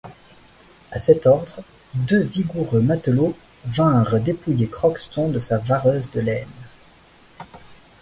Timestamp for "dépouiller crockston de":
4.19-5.37